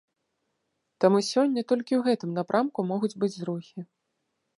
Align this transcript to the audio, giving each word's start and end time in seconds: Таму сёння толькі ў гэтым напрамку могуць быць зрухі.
Таму 1.03 1.19
сёння 1.31 1.61
толькі 1.71 1.93
ў 1.97 2.01
гэтым 2.07 2.31
напрамку 2.39 2.79
могуць 2.93 3.13
быць 3.25 3.33
зрухі. 3.37 3.79